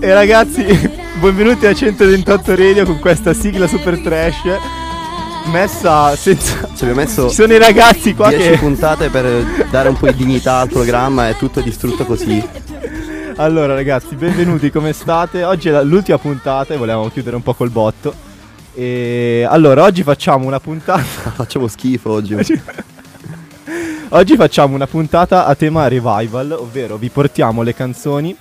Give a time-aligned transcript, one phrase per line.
[0.00, 0.64] E ragazzi,
[1.20, 4.77] benvenuti a 128 Radio con questa sigla super trash
[5.48, 6.68] messa senza...
[6.74, 8.58] Ci abbiamo messo Ci sono i ragazzi qua 10 che...
[8.58, 12.46] puntate per dare un po' di dignità al programma e tutto è distrutto così.
[13.36, 15.44] Allora ragazzi, benvenuti, come state?
[15.44, 18.12] Oggi è l'ultima puntata e volevamo chiudere un po' col botto.
[18.74, 21.02] E allora, oggi facciamo una puntata...
[21.34, 22.36] Facciamo schifo oggi.
[24.10, 28.36] Oggi facciamo una puntata a tema revival, ovvero vi portiamo le canzoni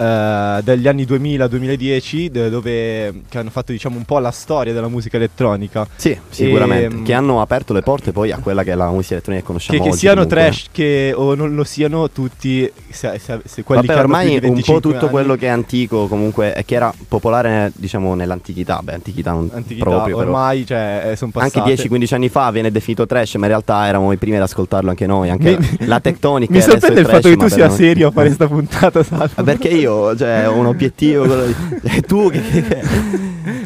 [0.00, 4.88] eh, degli anni 2000-2010 de- dove che hanno fatto diciamo un po' la storia della
[4.88, 5.86] musica elettronica.
[5.96, 6.96] Sì, sicuramente.
[6.96, 9.46] Ehm, Che hanno aperto le porte poi a quella che è la musica elettronica che
[9.46, 9.98] conosciamo Che, che oggi.
[9.98, 10.42] siano comunque.
[10.42, 14.40] trash che, o non lo siano tutti, se, se- se quelli Vabbè, che ormai un
[14.40, 18.80] 25 po' tutto anni, quello che è antico comunque e che era popolare diciamo nell'antichità,
[18.82, 20.28] beh antichità non antichità, proprio però.
[20.30, 21.58] ormai cioè, sono passate.
[21.70, 24.90] Anche 10-15 anni fa viene definito trash, ma in realtà eravamo i primi ad ascoltarlo
[24.90, 26.52] anche noi, anche Mi- la tectonica.
[26.52, 29.42] Mi sorprende il fatto che tu sia noi- serio a fare questa puntata, Salvo.
[29.42, 32.40] Perché io cioè, ho un obiettivo, di- e tu che...
[32.40, 32.82] che-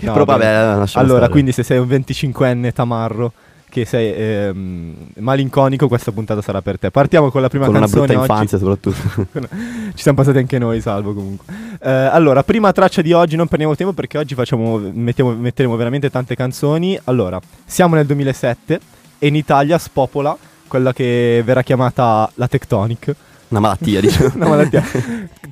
[0.00, 0.44] No, però vabbè.
[0.47, 1.28] Allora, stare.
[1.30, 3.33] quindi se sei un 25enne tamarro
[3.70, 6.91] che sei ehm, malinconico, questa puntata sarà per te.
[6.92, 8.30] Partiamo con la prima con una canzone brutta oggi.
[8.30, 9.27] infanzia soprattutto.
[9.95, 11.52] Ci siamo passati anche noi, salvo comunque.
[11.83, 16.08] Eh, allora, prima traccia di oggi, non perdiamo tempo perché oggi facciamo, mettiamo- metteremo veramente
[16.11, 16.97] tante canzoni.
[17.05, 18.80] Allora, siamo nel 2007
[19.19, 20.36] e in Italia spopola
[20.69, 23.14] quella che verrà chiamata la Tectonic.
[23.48, 24.30] Una malattia, diciamo.
[24.34, 24.82] Una malattia.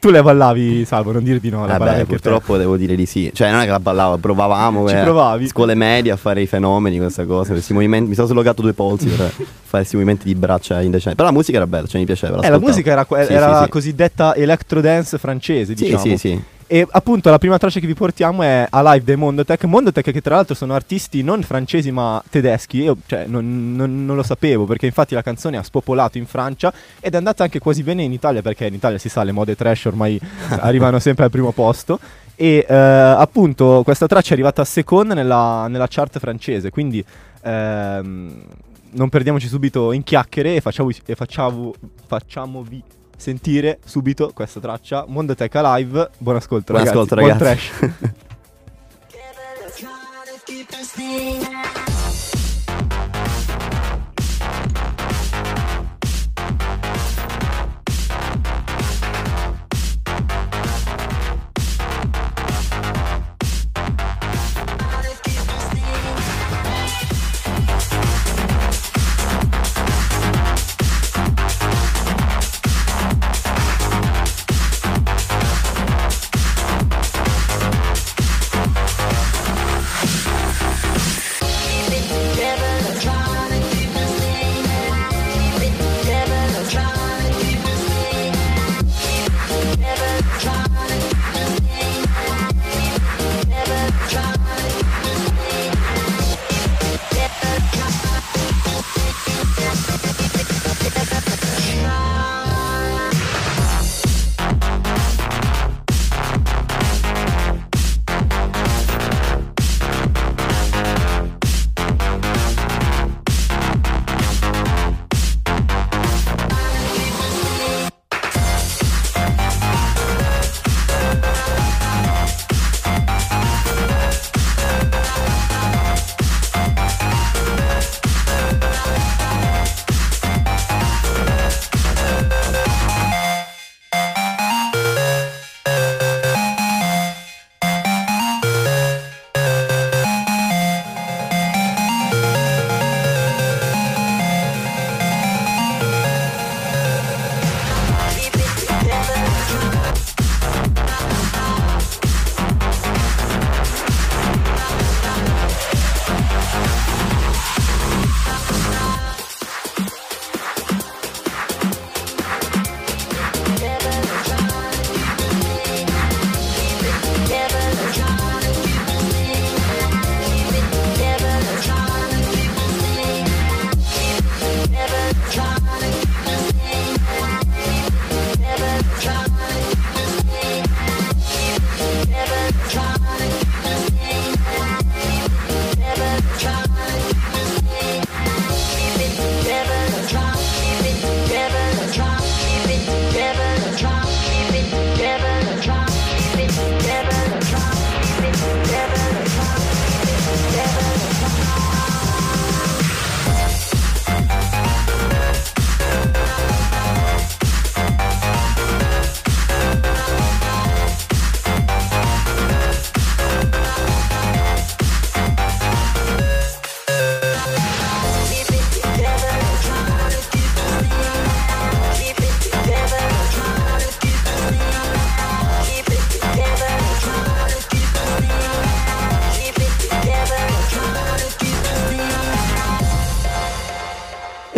[0.00, 1.66] tu le ballavi, salvo, non dir di no.
[1.66, 2.04] La Eh beh, anche te.
[2.06, 3.30] purtroppo devo dire di sì.
[3.32, 4.88] Cioè, non è che la ballavo, provavamo.
[4.88, 5.46] Ci eh, provavi?
[5.48, 7.52] Scuole medie a fare i fenomeni, questa cosa.
[7.52, 8.08] Questi movimenti.
[8.08, 11.16] Mi sono slogato due polsi per fare questi movimenti di braccia indecenti.
[11.16, 12.40] Però la musica era bella, cioè mi piaceva.
[12.40, 13.68] Eh, la musica era, Sì, era sì, sì.
[13.70, 16.02] cosiddetta electro dance francese, Sì, diciamo.
[16.02, 16.42] sì, sì.
[16.72, 19.64] E appunto la prima traccia che vi portiamo è Alive dei Mondotech.
[19.64, 22.78] Mondotech che tra l'altro sono artisti non francesi ma tedeschi.
[22.78, 26.72] Io cioè, non, non- non lo sapevo perché infatti la canzone ha spopolato in Francia
[26.98, 29.54] ed è andata anche quasi bene in Italia perché in Italia si sa le mode
[29.54, 30.18] trash ormai
[30.48, 32.00] arrivano sempre al primo posto.
[32.34, 36.70] E eh, appunto questa traccia è arrivata seconda nella, nella chart francese.
[36.70, 37.04] Quindi
[37.42, 38.44] ehm,
[38.92, 41.74] non perdiamoci subito in chiacchiere e, facciamo, e facciamo,
[42.06, 42.82] facciamovi
[43.22, 46.10] sentire subito questa traccia Mondotech Alive.
[46.18, 46.98] Buon ascolto, Buon ragazzi.
[46.98, 47.68] ascolto, Buon ragazzi.
[47.78, 48.20] trash.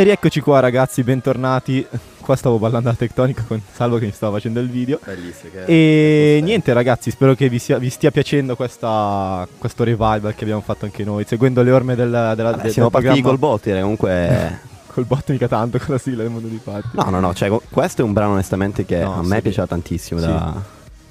[0.04, 1.86] rieccoci qua ragazzi, bentornati.
[2.20, 4.98] Qua stavo ballando la tectonica con Salvo che mi stava facendo il video.
[5.04, 5.50] Bellissimo.
[5.52, 10.44] che- E niente ragazzi, spero che vi, sia- vi stia piacendo questa- questo revival che
[10.44, 13.38] abbiamo fatto anche noi, seguendo le orme del, della, Vabbè, del- siamo del partiti col
[13.64, 14.72] eh, comunque...
[14.94, 16.90] Col botto mica tanto con la sigla del mondo di Patti.
[16.92, 19.42] No, no, no, cioè, questo è un brano onestamente che No, a me sì.
[19.42, 20.20] piaceva tantissimo.
[20.20, 20.26] Sì.
[20.26, 20.62] Da...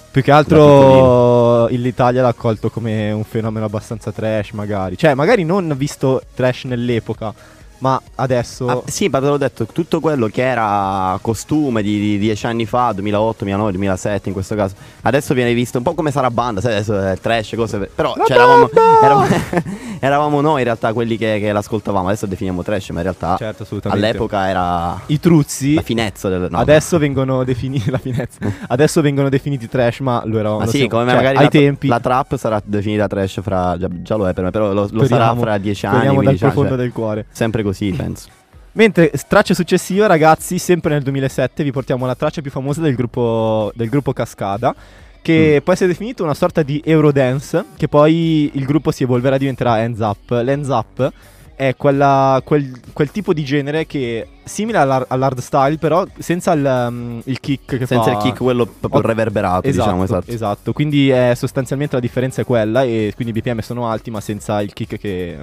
[0.09, 4.97] Più che altro l'Italia l'ha accolto come un fenomeno abbastanza trash magari.
[4.97, 7.33] Cioè magari non visto trash nell'epoca,
[7.79, 8.67] ma adesso...
[8.67, 12.65] Ah, sì, ma te l'ho detto, tutto quello che era costume di, di dieci anni
[12.65, 16.61] fa, 2008, 2009, 2007 in questo caso, adesso viene visto un po' come sarà banda,
[16.61, 17.89] sai, adesso è trash, cose...
[17.93, 18.69] Però cioè, eravamo,
[19.03, 19.27] eravamo,
[19.99, 23.63] eravamo noi in realtà quelli che, che l'ascoltavamo, adesso definiamo trash, ma in realtà Certo,
[23.63, 24.05] assolutamente.
[24.05, 26.47] all'epoca era I truzzi la finezza del...
[26.49, 28.39] no, adesso vengono definiti la finezza.
[28.67, 31.49] Adesso vengono definiti trash, ma lo eravamo Ma sì, siamo- come cioè, magari ai la,
[31.49, 31.87] tempi.
[31.87, 33.77] la trap sarà definita trash fra...
[33.77, 36.37] Già, già lo è per me, però lo, lo sarà fra dieci anni, speriamo dal
[36.37, 37.25] 15 anni, profondo cioè, del cuore.
[37.31, 38.29] Sempre così, penso.
[38.75, 43.71] Mentre traccia successiva, ragazzi, sempre nel 2007 vi portiamo la traccia più famosa del gruppo,
[43.75, 44.73] del gruppo Cascada.
[45.21, 45.63] Che Mm.
[45.63, 47.63] può essere definito una sorta di Eurodance.
[47.77, 50.31] Che poi il gruppo si evolverà e diventerà Hands Up.
[50.31, 51.11] L'Hands Up
[51.55, 56.65] è quella- quel, quel tipo di genere che simile all'hard, all'hard style, però senza il,
[56.65, 58.11] um, il kick che Senza fa.
[58.11, 60.31] il kick quello proprio Ot- reverberato, Esatto, diciamo, esatto.
[60.31, 60.73] esatto.
[60.73, 62.83] Quindi è sostanzialmente la differenza è quella.
[62.83, 65.37] E quindi i BPM sono alti, ma senza il kick che,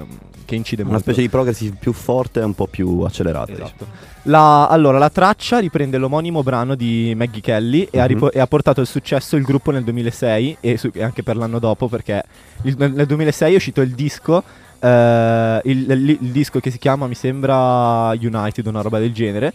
[0.45, 1.05] che incide Una molto.
[1.05, 3.45] specie di progressive più forte e un po' più accelerata.
[3.51, 3.65] diciamo.
[3.67, 3.85] Esatto.
[4.25, 8.07] La, allora, la traccia riprende l'omonimo brano di Maggie Kelly e, ha Mhm.
[8.07, 11.37] ripo- e ha portato il successo il gruppo nel 2006 e, su- e anche per
[11.37, 12.21] l'anno dopo perché
[12.63, 14.43] il- nel, nel 2006 è uscito il disco,
[14.87, 19.53] il, il- il disco che si chiama mi sembra United, una roba del genere.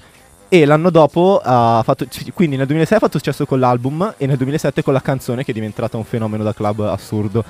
[0.49, 2.07] E l'anno dopo ha fatto.
[2.33, 5.51] Quindi nel 2006 ha fatto successo con l'album e nel 2007 con la canzone che
[5.51, 7.45] è diventata un fenomeno da club assurdo.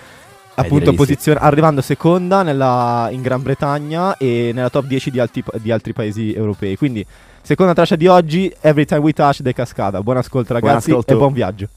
[0.59, 5.71] Appunto, posizione, arrivando seconda nella- in Gran Bretagna e nella top 10 di, alti- di
[5.71, 6.77] altri paesi europei.
[6.79, 7.05] Quindi,
[7.43, 10.01] seconda traccia di oggi, Every Time We Touch dei Cascada.
[10.03, 11.13] Buon ascolto, Buon ragazzi, ascolto.
[11.13, 11.69] e buon viaggio.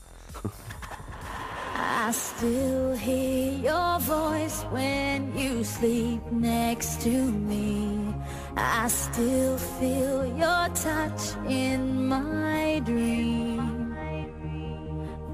[2.07, 4.98] I still hear your voice when
[5.39, 8.13] you sleep next to me.
[8.57, 13.95] I still feel your touch in my dream.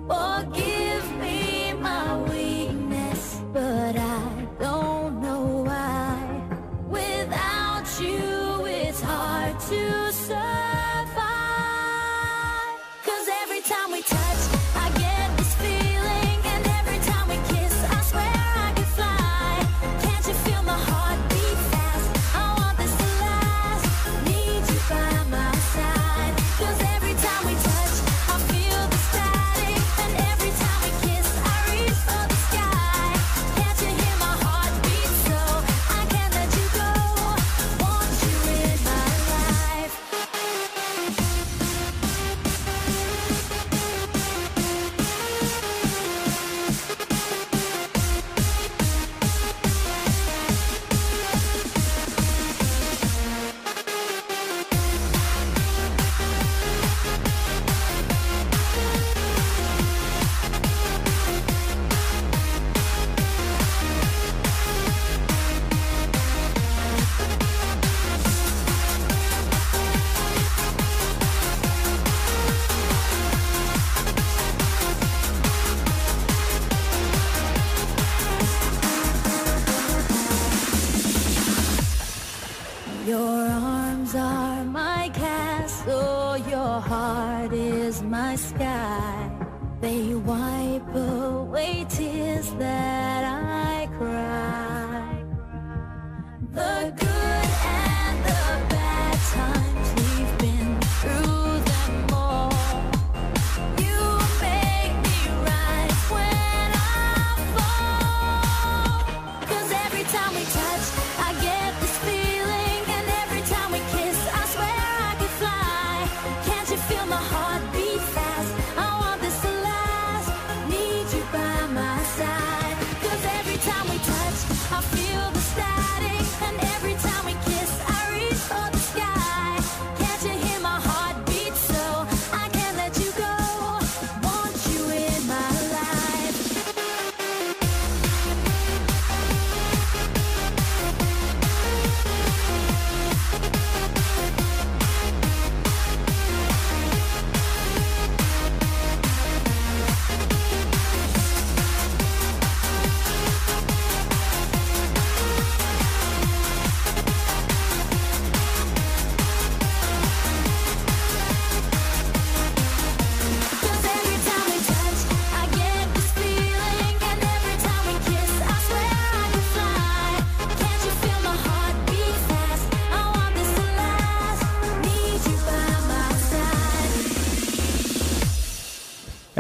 [0.08, 6.18] Forgive me my weakness, but I don't know why.
[6.88, 10.85] Without you, it's hard to survive.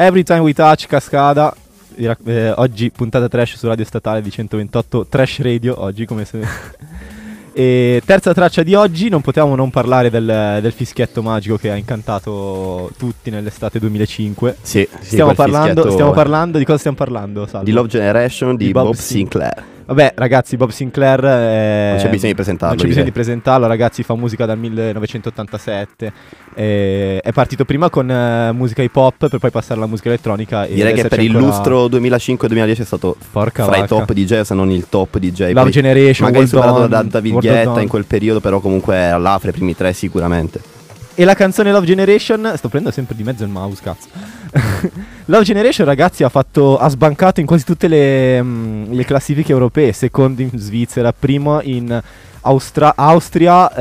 [0.06, 1.52] Every Time We Touch, Cascada.
[1.96, 6.46] Eh, oggi puntata trash su Radio Statale di 128, Trash Radio, oggi come se...
[7.52, 11.76] e terza traccia di oggi, non potevamo non parlare del, del fischietto magico che ha
[11.76, 14.58] incantato tutti nell'estate 2005.
[14.62, 17.48] Sì, sì, Stiamo parlando, stiamo parlando, di cosa stiamo parlando?
[17.48, 17.66] Salvo?
[17.66, 19.64] di Love Generation di, Di Bob Bob, Sin- Sinclair.
[19.88, 21.24] Vabbè, ragazzi, Bob Sinclair.
[21.24, 24.04] eh, Non c'è bisogno di presentarlo, Non c'è bisogno di presentarlo, ragazzi.
[24.04, 26.12] Fa musica dal 1987.
[26.56, 30.66] eh, è partito prima con eh, musica hip hop per poi passare alla musica elettronica.
[30.66, 33.96] Direi che per il ancora lustro 2005-2010 è stato Porca fra i vacca.
[33.96, 35.52] top DJ, se non il top DJ.
[35.52, 38.96] Love Poi Generation, magari World superato On, da David Guetta in quel periodo, però comunque
[38.96, 40.74] era là fra i primi tre sicuramente.
[41.18, 42.54] E la canzone Love Generation.
[42.58, 44.08] Sto prendendo sempre di mezzo il mouse, cazzo.
[45.26, 49.94] Love Generation, ragazzi, ha, fatto, ha sbancato in quasi tutte le, mm, le classifiche europee.
[49.94, 52.02] Secondo in Svizzera, primo in
[52.42, 53.74] Austra- Austria,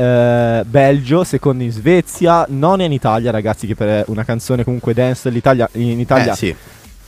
[0.59, 3.67] eh, Belgio, secondo in Svezia, non in Italia, ragazzi.
[3.67, 6.55] Che per una canzone comunque dance l'Italia, in Italia Eh, sì.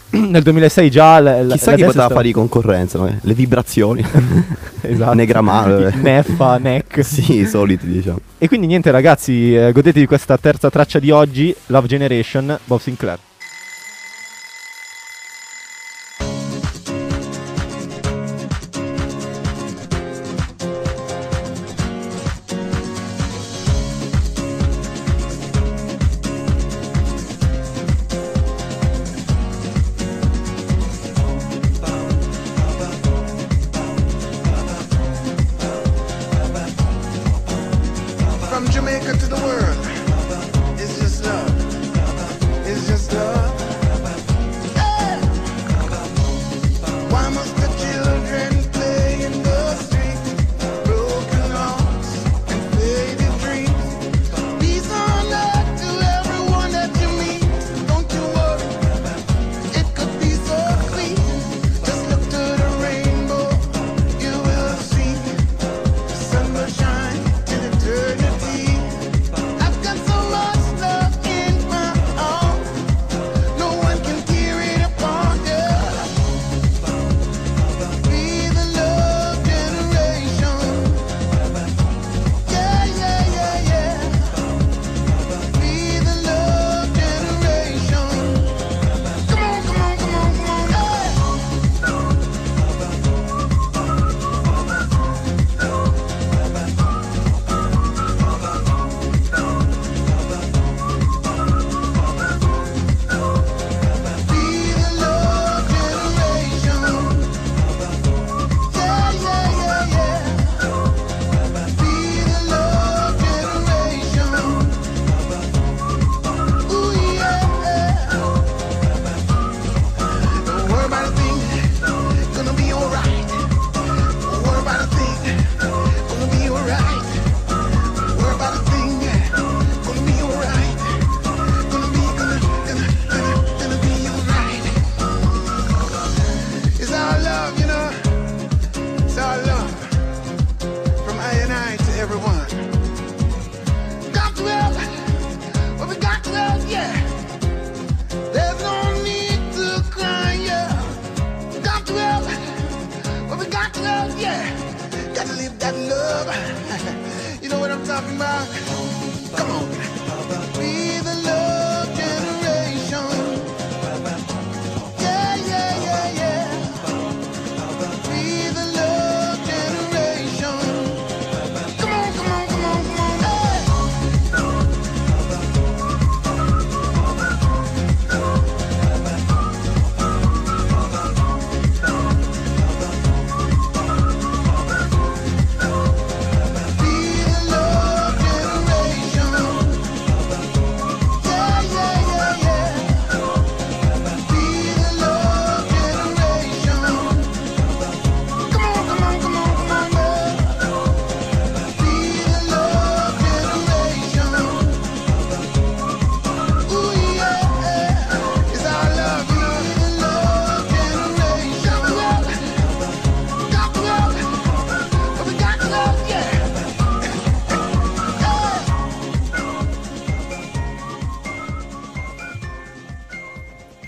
[0.30, 1.20] nel 2006 già.
[1.20, 3.18] la- la- Chissà la chi poteva stava- fare di concorrenza, no?
[3.22, 4.06] le vibrazioni.
[4.82, 5.14] Esatto.
[5.14, 5.94] Negramale.
[6.02, 7.04] Neffa, neck.
[7.06, 8.20] sì, i soliti diciamo.
[8.38, 13.18] E quindi niente ragazzi, eh, godetevi questa terza traccia di oggi, Love Generation, Bob Sinclair.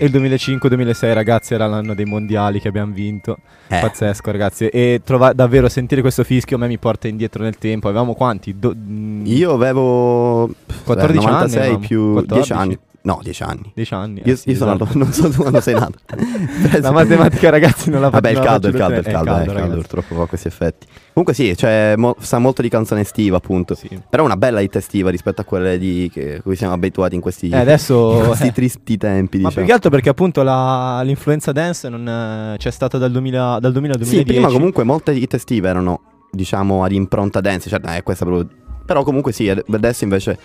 [0.02, 3.36] E il 2005-2006 ragazzi era l'anno dei mondiali che abbiamo vinto.
[3.68, 3.80] Eh.
[3.80, 4.66] Pazzesco ragazzi.
[4.68, 7.88] E trova- davvero sentire questo fischio a me mi porta indietro nel tempo.
[7.88, 8.58] Avevamo quanti?
[8.58, 12.34] Do- mm, Io avevo pff, 14 eh, 96 anni più 14.
[12.48, 12.78] 10 anni.
[13.02, 13.72] No, dieci anni.
[13.74, 14.20] 10 anni.
[14.26, 14.84] Io, eh sì, io sono esatto.
[14.84, 15.94] nato, non so tu quando sei nato.
[16.80, 19.14] La matematica, ragazzi, non la Vabbè, il caldo, il faccio caldo, il bene.
[19.24, 20.86] caldo, eh, il caldo, purtroppo fa questi effetti.
[21.14, 23.74] Comunque sì, cioè, mo- sa molto di canzone estiva, appunto.
[23.74, 23.88] Sì.
[24.10, 27.48] Però una bella hit estiva rispetto a quelle di che cui siamo abituati in questi,
[27.48, 28.52] Eh, adesso- in questi eh.
[28.52, 29.54] tristi tempi, Ma diciamo.
[29.54, 33.72] più che altro perché appunto la- l'influenza dance non eh, c'è stata dal 2000, dal
[33.72, 34.24] 2000 al Sì, 2010.
[34.42, 38.46] prima comunque molte hit estive erano, diciamo, ad impronta dance, cioè, eh, questa proprio...
[38.90, 40.36] Però comunque sì, ad- adesso invece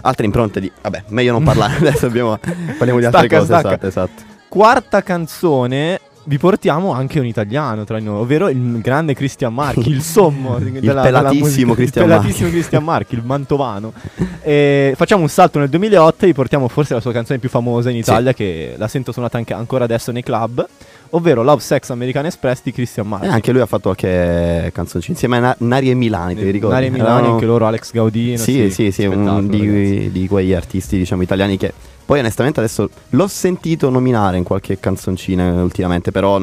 [0.00, 0.72] altre impronte di...
[0.80, 2.38] Vabbè, meglio non parlare, adesso abbiamo...
[2.38, 3.68] parliamo di altre Stacca, cose, stacca.
[3.68, 4.22] esatto, esatto.
[4.48, 6.00] Quarta canzone.
[6.22, 10.80] Vi portiamo anche un italiano tra noi, ovvero il grande Cristian Marchi, il sommo della,
[10.80, 13.92] della pelatissimo musica- Christian il pelatissimo Christian Marchi, il mantovano.
[14.40, 17.90] E facciamo un salto nel 2008 e vi portiamo forse la sua canzone più famosa
[17.90, 20.66] in Italia, che la sento suonata anche ancora adesso nei club,
[21.10, 23.26] ovvero Love Sex American Express di Christian Marchi.
[23.26, 26.50] E anche lui ha fatto qualche canzoncina insieme a Na- Nari e Milani, te li
[26.50, 26.74] ricordi?
[26.74, 28.38] Nari e Milani, anche loro, Alex Gaudino.
[28.38, 29.98] Sì, sì, sì, un spettacolo, ragazzi.
[29.98, 31.72] di, di quegli artisti, diciamo, italiani che
[32.04, 36.40] poi onestamente adesso l'ho sentito nominare in qualche canzoncina ultimamente, però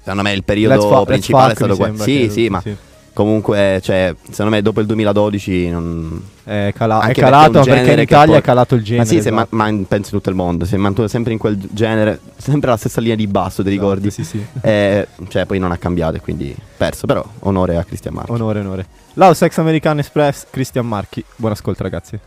[0.00, 2.02] secondo me il periodo Let's Fa- principale è Fuck, stato quello.
[2.02, 2.62] Sì, sì, ma
[3.18, 6.22] comunque, cioè, secondo me dopo il 2012 non...
[6.44, 9.02] È, cala- è calato perché perché in Italia poi- è calato il genere.
[9.02, 9.56] ma sì, ma, esatto.
[9.56, 12.70] ma in- penso in tutto il mondo, si è mantenuto sempre in quel genere, sempre
[12.70, 14.06] la stessa linea di basso, ti ricordi?
[14.06, 14.46] Esatto, Sì, sì.
[14.60, 18.30] Eh, cioè, poi non ha cambiato e quindi perso, però onore a Cristian Marchi.
[18.30, 18.86] Onore, onore.
[19.14, 21.24] Love Sex American Express, Christian Marchi.
[21.34, 22.18] Buon ascolto, ragazzi.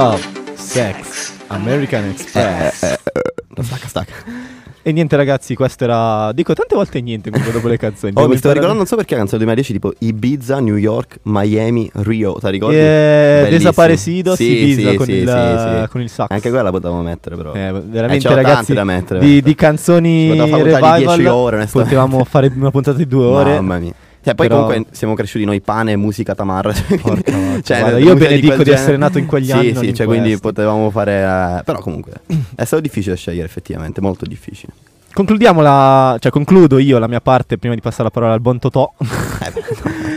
[0.00, 0.22] Love,
[0.54, 2.96] Sex, American Express.
[3.60, 4.12] Stacca, stacca.
[4.80, 6.32] E niente ragazzi, questo era...
[6.32, 8.12] Dico tante volte niente comunque dopo le canzoni.
[8.16, 10.58] Oh, Devo mi sto imparare- ricordando, non so perché la canzone del 2010 tipo Ibiza,
[10.60, 12.76] New York, Miami, Rio, ti ricordi?
[12.76, 12.80] Eh,
[13.42, 13.58] Bellissimo.
[13.58, 16.26] Desaparecidos, Sì, Ibiza con il- con il sax.
[16.30, 17.52] Anche quella potevamo mettere però.
[17.52, 19.20] Eh, Eh, veramente c'erano ragazzi tante da mettere.
[19.20, 21.94] di, di canzoni Ci poteva fare di revival 10 ore, onestamente.
[21.94, 23.92] potevamo fare una puntata di due ore Mamma mia.
[24.22, 26.72] Cioè, poi Però- comunque siamo cresciuti noi pane musica tamarra.
[26.74, 30.06] cioè, Porca cioè, guarda, io benedico di essere nato in quegli sì, anni, Sì, cioè,
[30.06, 31.58] quindi potevamo fare...
[31.60, 32.12] eh, però comunque
[32.54, 34.72] è stato difficile scegliere effettivamente, molto difficile.
[35.12, 38.58] concludiamo la cioè concludo io la mia parte prima di passare la parola al buon
[38.60, 39.52] Totò Eh,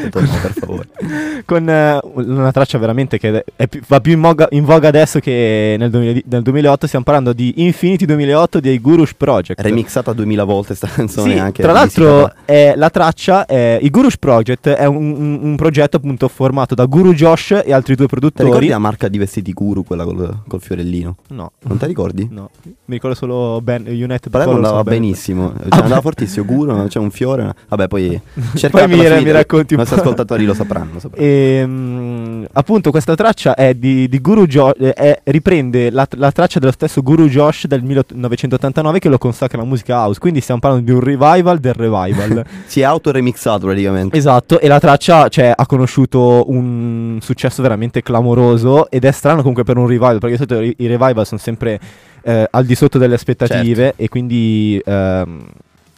[0.10, 0.88] beh, no, per favore.
[1.46, 5.76] con eh, una traccia veramente che più- va più in voga, in voga adesso che
[5.78, 10.76] nel, 2000 nel 2008 stiamo parlando di Infinity 2008 dei Gurush Project Remixata 2000 volte
[10.76, 15.12] sta canzone Sì, anche tra l'altro è, la traccia è, il Gurush Project è un,
[15.12, 18.78] un- un progetto appunto formato da Guru Josh e altri due Ti ricordi produttori la
[18.80, 21.16] marca di vestiti guru, quella col, col fiorellino?
[21.30, 22.28] no Non ti ricordi?
[22.32, 22.50] no
[22.86, 26.02] mi ricordo solo ben, United Colors andava benissimo, cioè, Ah, andava beh.
[26.02, 27.54] fortissimo, Guru, c'è un fiore.
[27.70, 31.00] Vabbè, poi Poi cercate mi, alla mi fine, racconti un nostri ascoltatori lo sapranno.
[31.00, 31.26] sapranno.
[31.26, 36.60] E, mm, appunto questa traccia è di, di Guru Josh, è- riprende la, la traccia
[36.60, 40.86] dello stesso Guru Josh del 1989 che lo consacra alla musica house, quindi stiamo parlando
[40.86, 42.46] di un revival del revival.
[42.66, 44.18] Si è autoremixato praticamente.
[44.18, 49.64] esatto, e la traccia cioè, ha conosciuto un successo veramente clamoroso ed è strano comunque
[49.64, 51.80] per un revival, perché di solito i, revival sono sempre
[52.24, 55.46] eh, al di sotto delle aspettative e quindi ehm,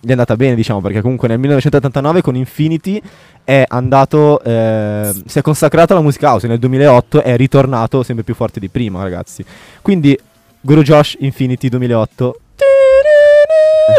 [0.05, 3.01] gli è andata bene diciamo, perché comunque nel 1989 con Infinity
[3.43, 8.35] è andato, eh, si è consacrato alla musica house, nel 2008 è ritornato sempre più
[8.35, 9.43] forte di prima ragazzi.
[9.81, 10.17] Quindi
[10.61, 12.39] Guru Josh Infinity 2008.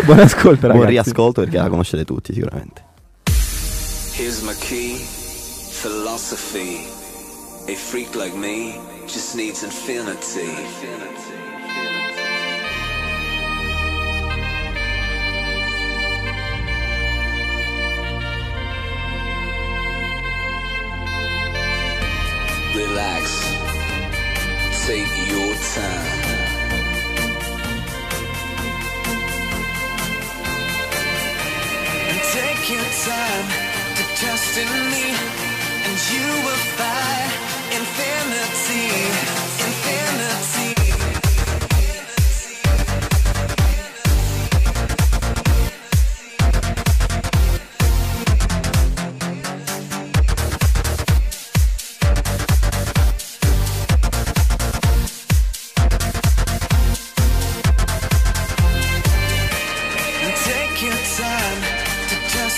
[0.04, 0.76] Buon ascolto ragazzi.
[0.76, 2.84] Buon riascolto perché la conoscete tutti sicuramente.
[4.16, 5.04] Here's my key,
[5.82, 6.86] philosophy.
[7.68, 11.25] A freak like me just needs infinity.
[22.96, 23.26] Relax,
[24.86, 26.16] take your time.
[32.08, 33.48] And take your time
[33.96, 35.06] to trust in me,
[35.86, 37.32] and you will find
[37.76, 39.45] infinity, infinity.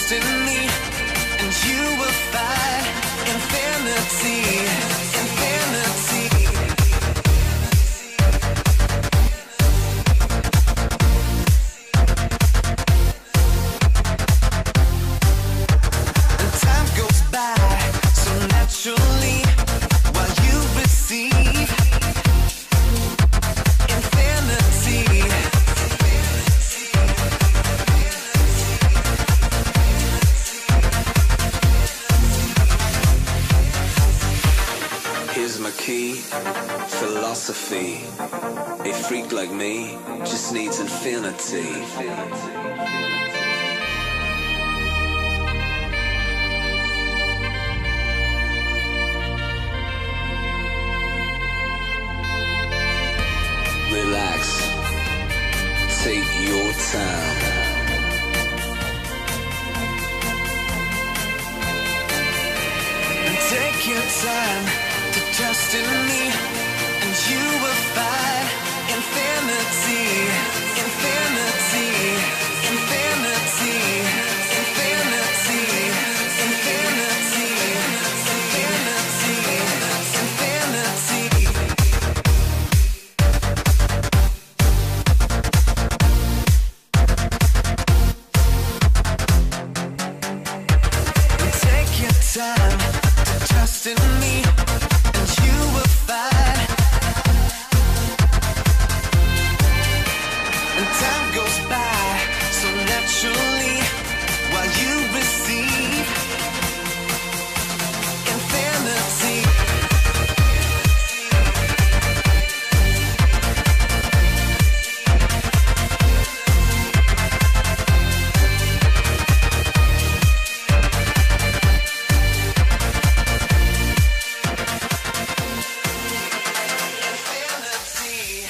[0.08, 0.68] To trust in me,
[1.38, 2.57] and you will find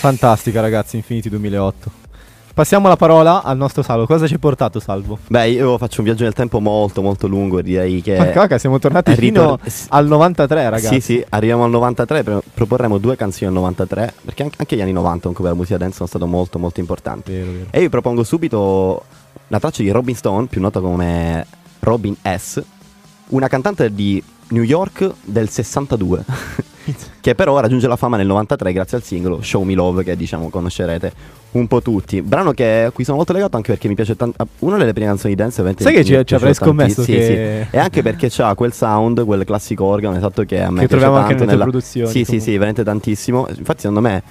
[0.09, 1.91] Fantastica ragazzi, Infinity 2008.
[2.55, 4.07] passiamo la parola al nostro Salvo.
[4.07, 5.19] Cosa ci hai portato, Salvo?
[5.27, 7.61] Beh, io faccio un viaggio nel tempo molto, molto lungo.
[7.61, 8.17] Direi che.
[8.17, 10.95] Ma caca, siamo tornati fino ritor- s- al 93, ragazzi.
[10.95, 12.23] Sì, sì, arriviamo al 93.
[12.23, 14.15] pro- proporremo due canzoni al 93.
[14.25, 16.81] Perché anche, anche gli anni 90, comunque, per la musica dance sono stati molto, molto
[16.81, 17.31] importanti.
[17.31, 17.65] Vero, vero.
[17.71, 19.03] E io propongo subito
[19.49, 21.47] la traccia di Robin Stone, più nota come
[21.81, 22.63] Robin S.,
[23.29, 26.25] una cantante di New York del 62,
[27.21, 30.49] che però raggiunge la fama nel 93 grazie al singolo Show Me Love, che diciamo
[30.51, 31.13] conoscerete
[31.53, 32.21] un po' tutti.
[32.23, 34.47] Brano che a cui sono molto legato anche perché mi piace tanto.
[34.61, 35.83] Una delle prime canzoni dance, ovviamente.
[35.83, 37.77] Sai che ci- ci avrei scommesso tantissimo, che- sì, sì.
[37.77, 41.17] E anche perché c'ha quel sound, quel classico organo, esatto, che a me Che troviamo
[41.17, 42.45] anche nella- produzioni, Sì, sì, comunque.
[42.45, 43.47] sì, veramente tantissimo.
[43.57, 44.23] Infatti, secondo me,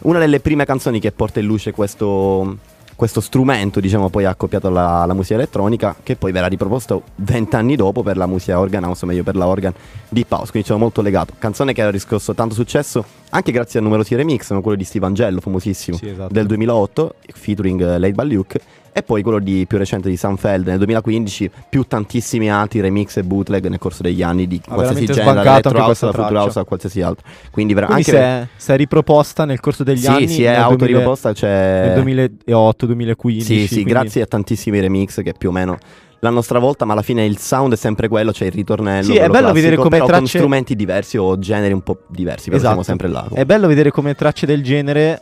[0.00, 2.56] una delle prime canzoni che porta in luce questo,
[2.96, 8.02] questo strumento, diciamo, poi accoppiato alla, alla musica elettronica, che poi verrà riproposto vent'anni dopo
[8.02, 9.72] per la musica organ house, o meglio per la organ
[10.08, 10.50] di Paus.
[10.50, 11.34] Quindi sono molto legato.
[11.38, 15.06] Canzone che ha riscosso tanto successo anche grazie a numerosi remix, come quello di Steve
[15.06, 16.32] Angello, famosissimo, Sì, esatto.
[16.32, 18.60] del 2008, featuring eh, Late by Luke.
[18.98, 23.24] E poi quello di più recente di Sunfeld nel 2015, più tantissimi altri remix e
[23.24, 26.64] bootleg nel corso degli anni di Ha qualsiasi genere, electro house, da future house a
[26.64, 27.26] qualsiasi altro.
[27.50, 30.28] Quindi, vera- Quindi anche si è, si è riproposta nel corso degli sì, anni.
[30.28, 33.44] si è nel 2000 autoriproposta, c'è Nel 2008, 2015.
[33.44, 35.76] Sì, sì, quindi- grazie a tantissimi remix che più o meno
[36.20, 39.04] l'hanno stravolta, ma alla fine il sound è sempre quello, c'è il ritornello.
[39.12, 42.44] Sì, è bello vedere come però con tracce- strumenti diversi o generi un po' diversi,
[42.48, 42.82] però Esatto.
[42.82, 43.28] siamo sempre là.
[43.30, 45.20] È bello vedere come tracce del genere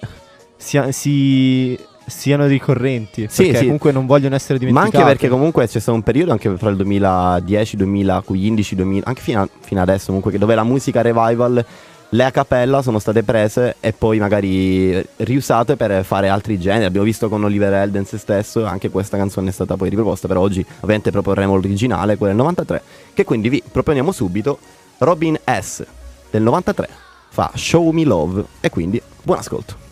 [0.57, 3.27] sia- si- siano ricorrenti.
[3.29, 3.64] Sì, perché sì.
[3.64, 4.97] comunque non vogliono essere Ma dimenticate.
[4.97, 9.43] anche perché comunque c'è stato un periodo anche fra il 2010, 2015, 2000, anche fino,
[9.43, 11.64] a- fino adesso comunque dove la musica revival
[12.11, 16.85] le a cappella sono state prese e poi magari riusate per fare altri generi.
[16.85, 20.64] Abbiamo visto con Oliver Eldens stesso, anche questa canzone è stata poi riproposta, però oggi
[20.77, 22.83] ovviamente proporremo l'originale, quella del 93,
[23.14, 24.59] che quindi vi proponiamo subito
[24.99, 25.85] Robin S
[26.31, 26.88] del 93
[27.35, 29.84] fa Show Me Love e quindi buon ascolto.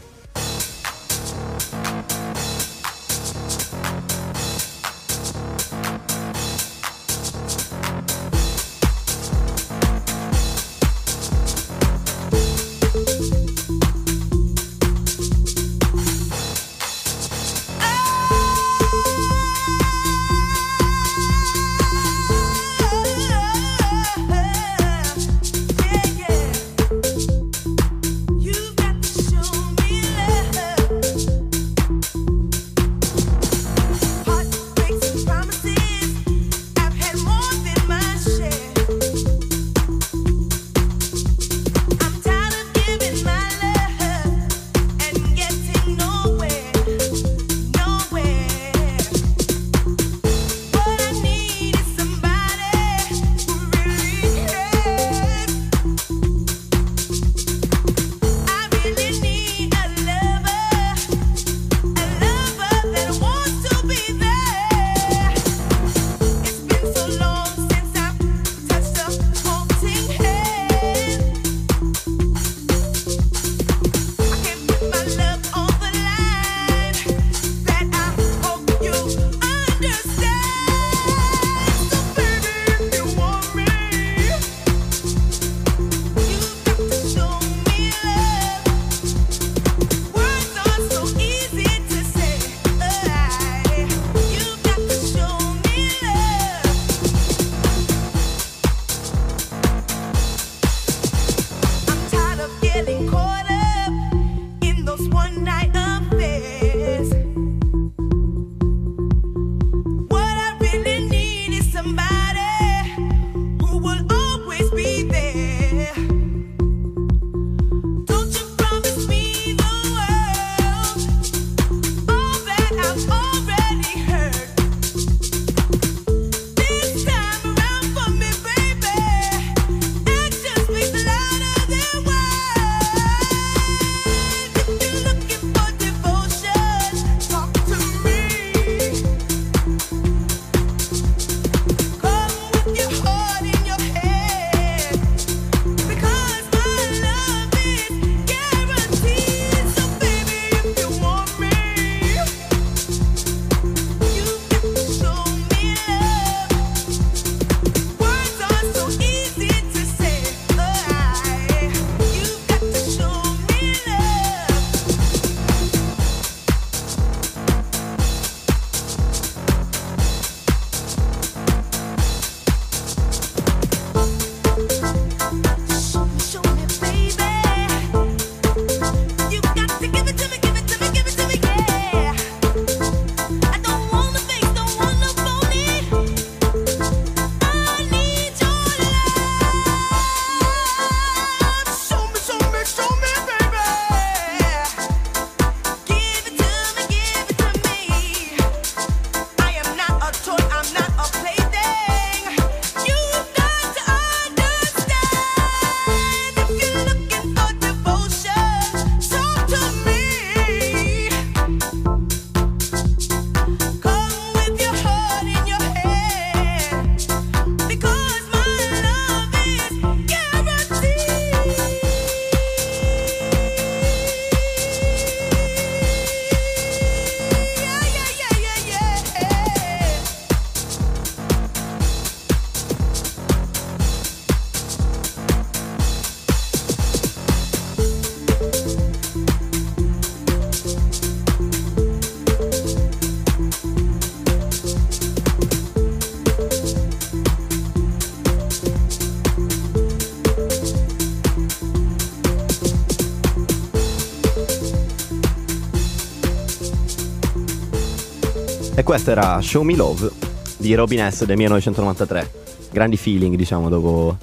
[258.92, 260.11] Questo era Show Me Love
[260.59, 262.31] di Robin S del 1993.
[262.70, 264.18] Grandi feeling, diciamo, dopo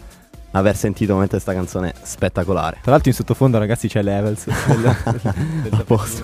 [0.52, 2.78] aver sentito veramente questa canzone spettacolare.
[2.80, 4.46] Tra l'altro in sottofondo ragazzi c'è Levels.
[5.72, 6.24] A posto.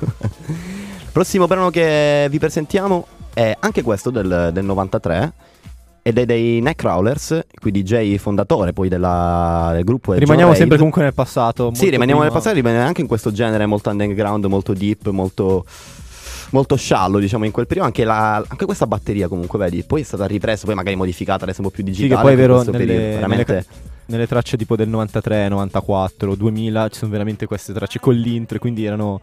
[1.12, 5.34] Prossimo brano che vi presentiamo è anche questo del, del 93
[6.03, 10.13] ed è dei Neckcrawlers, qui DJ fondatore poi della- del gruppo.
[10.13, 11.71] Rimaniamo John sempre comunque nel passato.
[11.73, 15.65] Sì, rimaniamo nel prima- passato, rimaniamo anche in questo genere molto underground, molto deep, molto
[16.51, 17.88] molto sciallo, diciamo, in quel periodo.
[17.89, 21.62] Anche, la- anche questa batteria, comunque, vedi, poi è stata ripresa, poi magari modificata, adesso
[21.62, 22.15] un po' più Sì, digitale.
[22.15, 23.51] che poi è vero, nelle, periodo, veramente.
[23.51, 23.65] nelle,
[24.08, 28.86] nelle tracce tipo del 93, 94, 2000 ci sono veramente queste tracce con l'intro, quindi
[28.86, 29.21] erano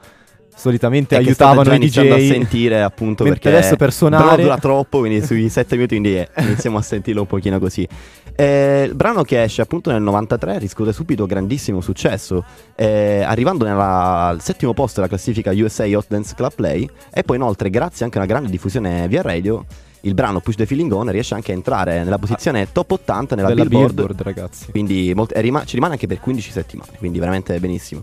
[0.54, 1.98] solitamente che aiutavano i DJ.
[2.10, 6.28] a sentire appunto perché adesso per suonare dura troppo quindi sui 7 minuti quindi eh,
[6.40, 7.88] iniziamo a sentirlo un pochino così
[8.34, 14.26] Eh, il brano che esce appunto nel 93 riscuote subito grandissimo successo eh, arrivando nella-
[14.28, 18.18] al settimo posto della classifica USA Hot Dance Club Play e poi inoltre grazie anche
[18.18, 19.64] a una grande diffusione via radio
[20.04, 23.48] il brano Push the Feeling On riesce anche a entrare nella posizione top 80 nella
[23.48, 24.70] della Billboard, Billboard, ragazzi.
[24.70, 28.02] quindi molt- rima- ci rimane anche per 15 settimane, quindi veramente benissimo.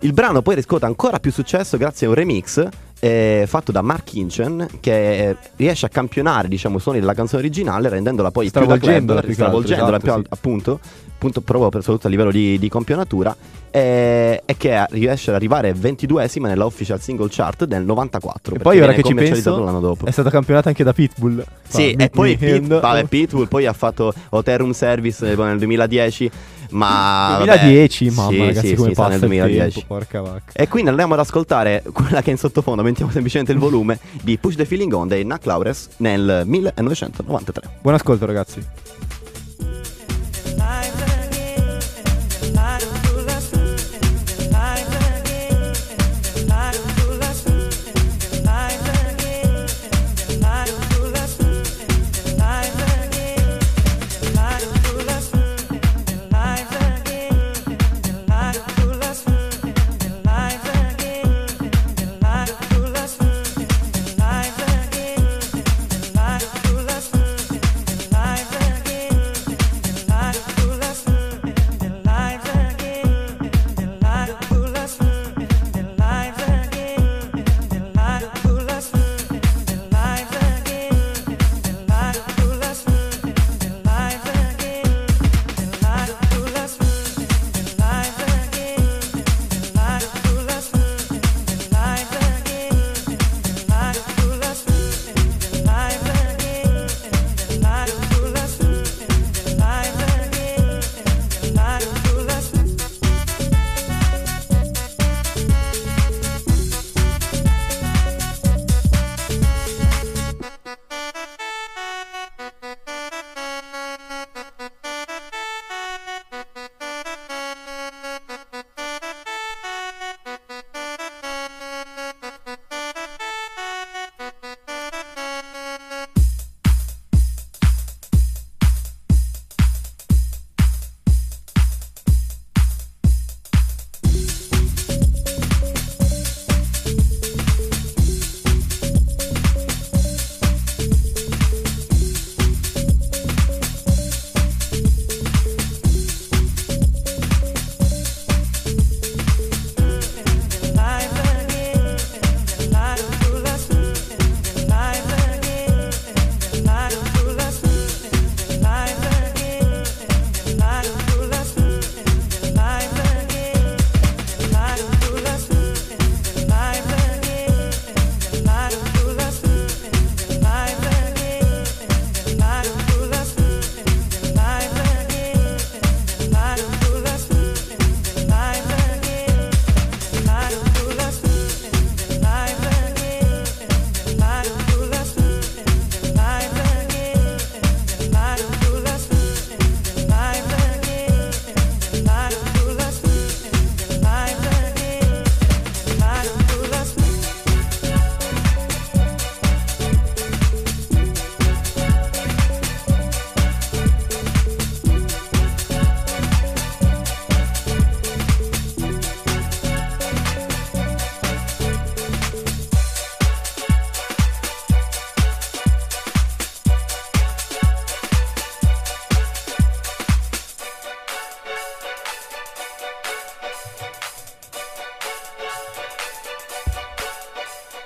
[0.00, 2.68] Il brano poi riscuote ancora più successo grazie a un remix
[3.04, 7.42] eh, fatto da Mark Hinchen che eh, riesce a campionare diciamo, i suoni della canzone
[7.42, 10.80] originale rendendola poi più da club, stravolgendola esatto, più appunto,
[11.14, 13.34] appunto proprio per soprattutto a livello di, di campionatura
[13.70, 18.80] eh, e che riesce ad arrivare 22esima nella official single chart del 94 E poi
[18.80, 20.06] ora che ci penso l'anno dopo.
[20.06, 21.44] è stata campionata anche da Pitbull.
[21.66, 26.30] Sì, Fa, e poi Pit, vabbè, Pitbull poi ha fatto Oterum Service eh, nel 2010,
[26.70, 27.34] ma...
[27.38, 29.72] 2010, vabbè, mamma sì, ragazzi sì, come sì, passa nel il 2010.
[29.72, 30.52] tempo, porca vacca.
[30.52, 34.38] E quindi andiamo ad ascoltare quella che è in sottofondo, aumentiamo semplicemente il volume, di
[34.38, 37.78] Push the Feeling On dei Nuck Laures nel 1993.
[37.80, 38.64] Buon ascolto ragazzi.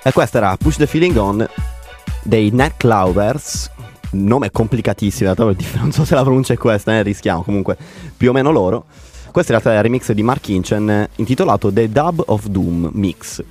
[0.09, 1.47] E questa era Push the Feeling On
[2.23, 3.69] dei Neck Lovers.
[4.13, 7.77] Nome complicatissimo, non so se la pronuncia è questa, eh, rischiamo comunque
[8.17, 8.85] più o meno loro.
[9.31, 13.43] Questo in realtà è il remix di Mark Inchen intitolato The Dub of Doom Mix.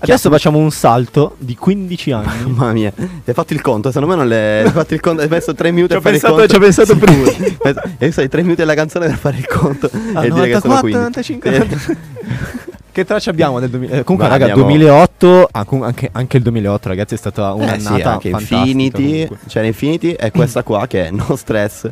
[0.00, 2.26] Adesso facciamo un salto di 15 anni.
[2.52, 2.92] Mamma mia,
[3.24, 3.90] hai fatto il conto?
[3.90, 4.64] Secondo me non le.
[4.64, 6.52] Hai fatto il conto, hai messo tre minuti Ci ho a fare pensato- il conto.
[6.52, 7.80] ci ho pensato prima.
[7.80, 10.60] Hai messo i tre minuti della canzone per fare il conto Ah, e dire che
[10.60, 11.38] sono 94, 15.
[11.40, 12.71] 95.
[12.92, 13.96] Che traccia abbiamo del 2000?
[13.96, 15.48] eh, comunque, Ma raga, abbiamo- 2008.
[15.50, 18.56] ah, anche, anche il 2008, ragazzi, è stata Eh un'annata sì, anche fantastica.
[18.60, 19.38] Infinity, comunque.
[19.48, 21.90] c'era Infinity e questa qua che è No Stress.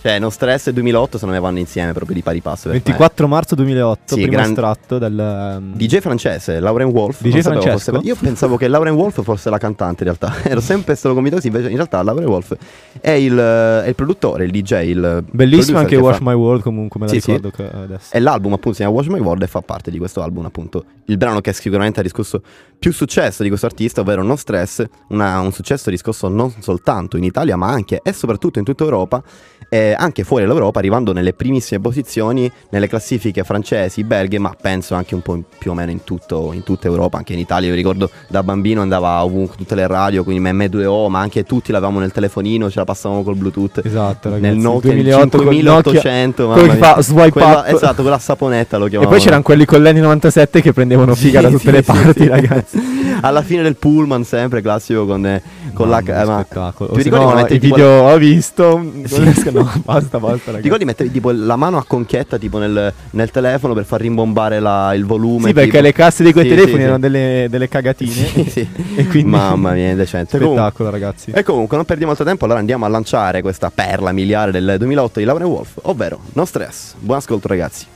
[0.00, 2.68] Cioè No Stress e 2008 secondo me vanno insieme proprio di pari passo.
[2.68, 2.82] per me.
[2.84, 5.56] 24 marzo 2008, Sì, primo gran- estratto del.
[5.58, 7.20] um, DJ francese, Lauren Wolf.
[7.20, 10.40] DJ fosse- io pensavo che Lauren Wolf fosse la cantante in realtà.
[10.48, 12.54] Ero sempre stato convinto così, invece in realtà Lauren Wolf
[13.00, 16.62] è il, è il produttore, il DJ, il Bellissimo anche che Wash fa- My World,
[16.62, 17.32] comunque me la Sì, sì.
[17.32, 18.14] ricordo che adesso.
[18.14, 20.84] E l'album appunto si chiama Watch My World e fa parte di questo album appunto.
[21.06, 22.40] Il brano che sicuramente ha riscosso
[22.78, 27.24] più successo di questo artista, ovvero No Stress, una- un successo riscosso non soltanto in
[27.24, 29.22] Italia ma anche e soprattutto in tutta Europa
[29.70, 35.14] e anche fuori dall'Europa arrivando nelle primissime posizioni nelle classifiche francesi, belghe ma penso anche
[35.14, 37.68] un po' più o meno in, tutto, in tutta Europa, anche in Italia.
[37.68, 41.98] Io ricordo da bambino andava ovunque, tutte le radio, quindi M2O ma anche tutti l'avevamo
[41.98, 43.82] nel telefonino, ce la passavamo col Bluetooth.
[43.84, 44.48] Esatto, ragazzi.
[44.48, 47.66] Nel Nokia 2008 col 5800 Nokia, quello che fa swipe Quella- up.
[47.74, 49.14] Esatto, quella saponetta lo E chiamavano.
[49.16, 52.28] poi c'erano quelli con l'N97 che prendevano figa da Sì, tutte sì, le parti, sì.
[52.28, 52.96] ragazzi.
[53.20, 55.42] Alla fine del pullman, sempre classico con, eh,
[55.74, 55.98] con la.
[55.98, 56.90] Eh, ma- spettacolo.
[56.92, 58.76] Ti ricordi no, quando mettevi i tipo video ho visto.
[59.08, 59.56] Sì.
[59.62, 63.74] No, basta, basta, Ti ricordi mettevi tipo la mano a conchietta tipo nel, nel telefono
[63.74, 65.48] per far rimbombare la- il volume?
[65.48, 65.82] Sì, perché tipo?
[65.82, 67.00] le casse di quei Sì, telefoni sì, erano sì.
[67.02, 68.12] delle, delle cagatine.
[68.12, 68.68] Sì, sì.
[68.98, 69.30] E quindi...
[69.30, 70.38] Mamma mia, indecente.
[70.38, 71.30] Comunque- Spettacolo, ragazzi.
[71.30, 75.18] E comunque non perdiamo altro tempo, allora andiamo a lanciare questa perla miliare del 2008
[75.20, 76.94] di Lauren Wolf, ovvero No Stress.
[76.98, 77.86] Buon ascolto ragazzi.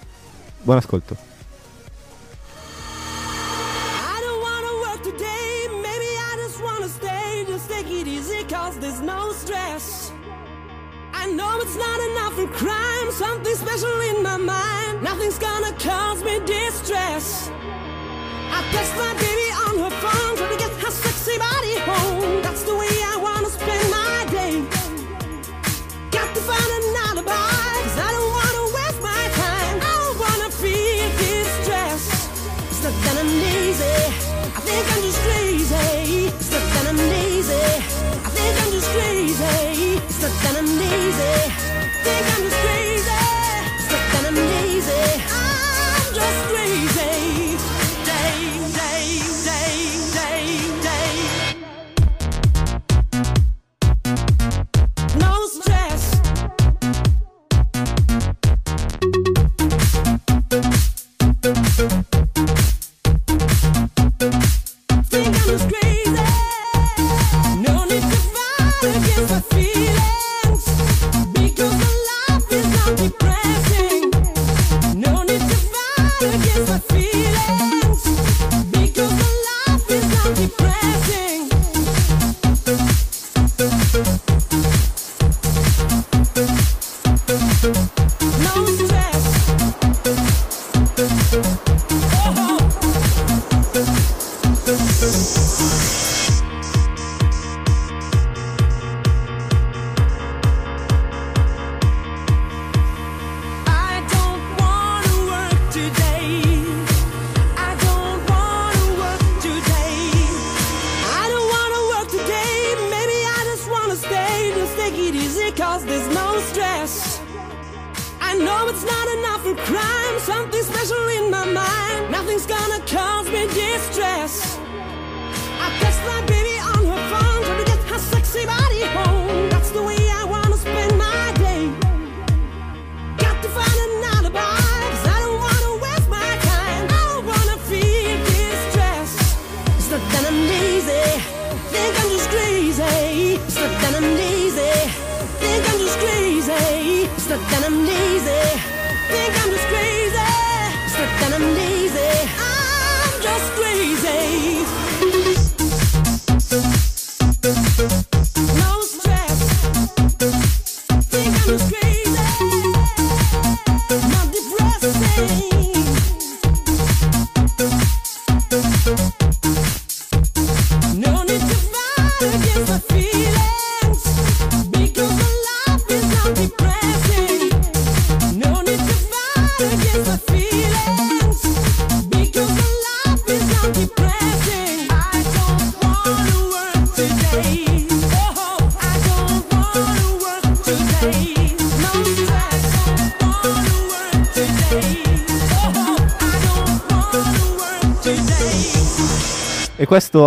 [0.63, 1.17] Buon ascolto.
[12.63, 15.03] Crime, something special in my mind.
[15.03, 17.51] Nothing's gonna cause me distress.
[18.57, 20.35] I text my baby on her phone,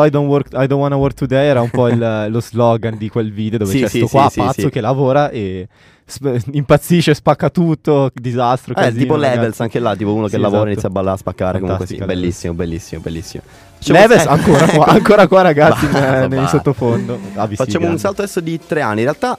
[0.06, 3.10] I don't, work, I don't wanna work today era un po' il- lo slogan di
[3.10, 5.68] quel video dove Sì, c'è sì, sto qua sì, pazzo che lavora e
[6.06, 9.36] sp- impazzisce, spacca tutto, disastro, Eh, casino, tipo ragazzi.
[9.36, 10.70] Levels, anche là, tipo uno che lavora esatto.
[10.72, 13.42] inizia a ballare, a spaccare, comunque sì, Fantastica bellissimo, bellissimo, bellissimo,
[13.82, 14.00] bellissimo.
[14.00, 16.48] Levels eh, ancora qua, ancora qua ragazzi in- nei basta.
[16.58, 17.20] sottofondo.
[17.36, 18.00] Ah, Facciamo un grande.
[18.00, 19.00] salto adesso di tre anni.
[19.00, 19.38] In realtà,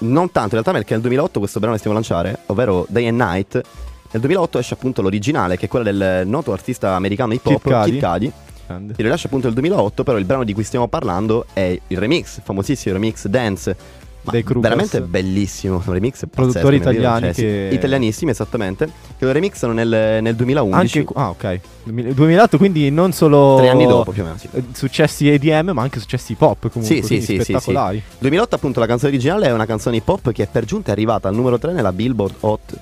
[0.00, 3.06] non tanto, in realtà perché nel 2008 questo brano che stiamo a lanciare, ovvero Day
[3.08, 3.60] and Night,
[4.12, 7.72] nel 2008 esce appunto l'originale, che è quella del noto artista americano hip hop Kid
[7.72, 7.90] Cudi.
[7.92, 8.32] Kid Cudi.
[8.70, 8.94] Grande.
[8.94, 12.36] Si rilascia appunto nel 2008, però il brano di cui stiamo parlando è il remix,
[12.36, 13.98] il famosissimo remix Dance.
[14.22, 18.84] Ma Dei veramente bellissimo, un remix Produttori pazzesco, italiani sì, che- italianissimi esattamente,
[19.16, 20.98] che lo remixano nel, nel 2011.
[20.98, 21.60] Anche, ah, ok.
[21.84, 24.46] 2000 2008, quindi non solo Tre anni dopo, più o meno, sì.
[24.52, 26.96] eh, successi EDM, ma anche successi pop comunque.
[26.96, 27.42] Sì, sì, sì, sì, sì.
[27.44, 28.02] spettacolari.
[28.18, 31.26] 2008 appunto la canzone originale è una canzone hip hop che per giunta è arrivata
[31.26, 32.78] al numero 3 nella Billboard Hot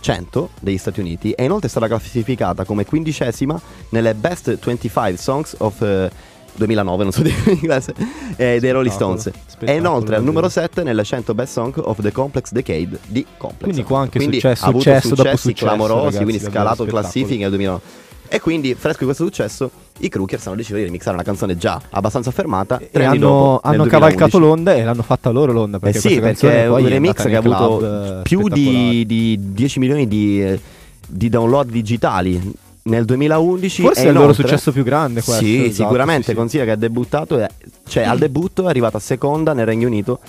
[0.00, 5.54] 100 degli Stati Uniti e inoltre è stata classificata come quindicesima nelle Best 25 Songs
[5.58, 6.10] of eh,
[6.54, 7.94] 2009, non so dire in inglese,
[8.36, 9.30] eh, dei Rolling Stones.
[9.60, 10.68] E inoltre al numero davvero.
[10.68, 13.62] 7 nelle 100 Best Song of the Complex Decade di Complex.
[13.62, 16.84] Quindi qua anche Quindi successo, ha avuto successo dopo successi successo, clamorosi, ragazzi, quindi scalato
[16.84, 17.80] classifiche nel 2009.
[18.28, 19.70] E quindi, fresco di questo successo,
[20.00, 22.78] i Crookers hanno deciso di remixare una canzone già abbastanza affermata.
[22.78, 23.90] E tre anni hanno, dopo, hanno 2011.
[23.90, 25.76] cavalcato l'onda e l'hanno fatta loro l'onda.
[25.76, 29.38] Eh Perché sì, questa perché è un remix che ha avuto eh, più di, di
[29.52, 30.60] 10 milioni di, eh,
[31.06, 33.82] di download digitali nel 2011.
[33.82, 35.44] Forse e è il loro successo più grande questo.
[35.44, 36.24] Sì, esatto, sicuramente.
[36.24, 36.36] sì, sì.
[36.36, 37.48] Consiglia che è debuttato, e-
[37.86, 40.20] cioè al debutto è arrivata seconda nel Regno Unito.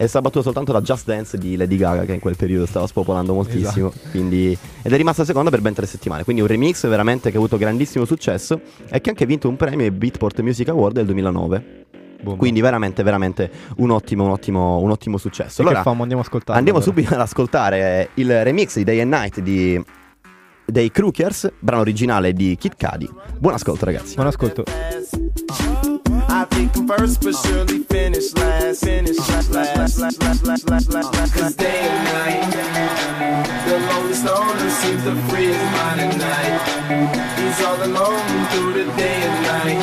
[0.00, 2.86] È stata battuta soltanto da Just Dance di Lady Gaga, che in quel periodo stava
[2.86, 3.88] spopolando moltissimo.
[3.88, 4.08] Esatto.
[4.08, 6.24] Quindi, ed è rimasta seconda per ben tre settimane.
[6.24, 9.56] Quindi un remix veramente che ha avuto grandissimo successo e che ha anche vinto un
[9.56, 11.84] premio ai Beatport Music Award del 2009.
[12.22, 12.38] Bomba.
[12.38, 15.60] Quindi veramente, veramente un ottimo, un ottimo, un ottimo successo.
[15.60, 15.82] E Allora?
[16.56, 16.78] Andiamo.
[16.78, 19.84] Andiamo subito ad ascoltare il remix di Day and Night di,
[20.70, 23.08] dei Crookers, brano originale di Kid Cudi.
[23.38, 24.14] Buon ascolto ragazzi.
[24.14, 24.64] Buon ascolto.
[26.28, 28.84] I think I'm first, but surely finish last.
[28.84, 31.34] Finish last, last, last, last, last, last, last, last.
[31.34, 32.54] Cause day and night,
[33.66, 36.60] the lonely stoner seems to free his mind at night.
[37.36, 39.82] He's all alone through the day and night.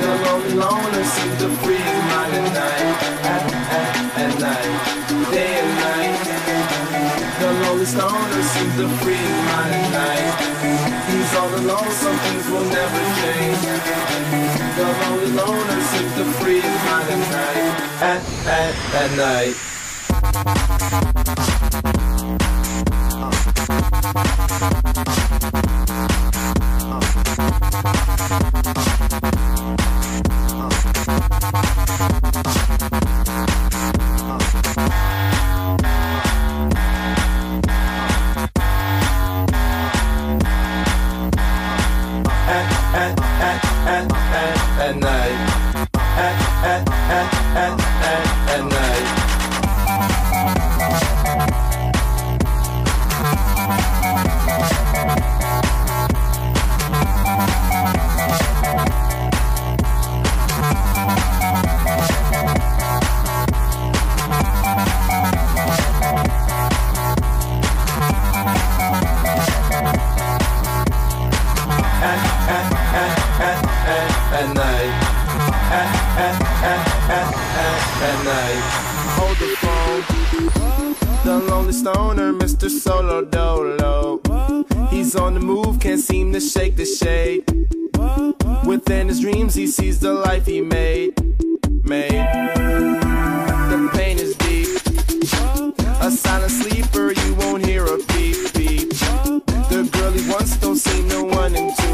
[0.00, 2.86] The lonely loner seems to free his mind at night.
[3.26, 3.42] At,
[3.72, 5.75] at, at night, day and night.
[7.94, 10.34] Lonely stoner seems to free at night.
[11.08, 13.62] He's all alone, some things will never change.
[14.74, 17.78] The lonely loner seems to free at night.
[18.02, 19.54] At, at, at night.
[32.08, 32.25] At,
[72.06, 72.22] At,
[74.54, 74.92] night.
[78.00, 78.62] At, night.
[81.24, 82.70] The lonely stoner, Mr.
[82.70, 84.20] Solo Dolo.
[84.88, 87.44] He's on the move, can't seem to shake the shade.
[88.64, 91.20] Within his dreams, he sees the life he made.
[91.84, 92.12] Made.
[93.70, 94.68] The pain is deep.
[96.00, 98.90] A silent sleeper, you won't hear a beep beep.
[99.70, 101.85] The girl he wants don't seem to one and two.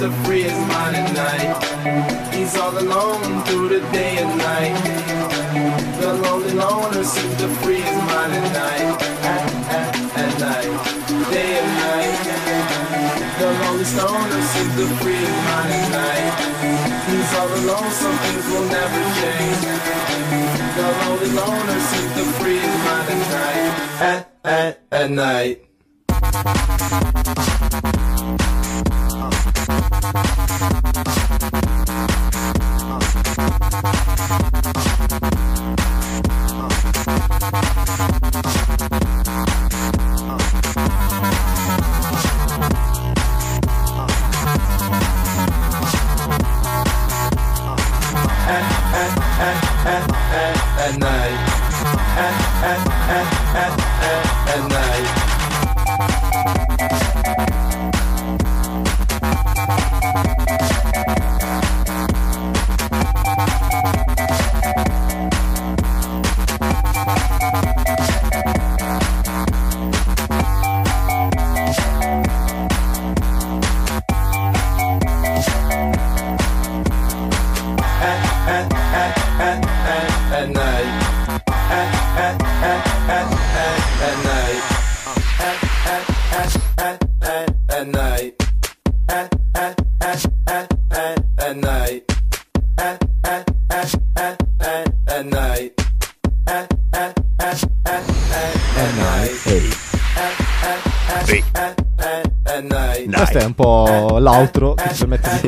[0.00, 2.34] Seems to free his mind at night.
[2.34, 4.74] He's all alone through the day and night.
[6.00, 9.02] The lonely loner seems to free his mind at night.
[9.24, 10.72] At, at, at night,
[11.30, 12.24] day and night.
[13.40, 16.34] The lonely stoner seems to free his mind at night.
[17.08, 19.60] He's all alone, some things will never change.
[20.76, 23.72] The lonely loner seems to free his mind at night.
[24.00, 25.56] At, at, at night.
[30.12, 30.40] At,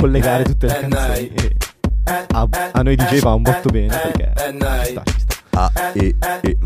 [0.03, 1.33] collegare tutte le canzoni.
[2.33, 4.91] A, a noi DJ va un botto bene perché night.
[4.91, 5.35] sta, ci sta.
[5.51, 6.59] Ah, e, e.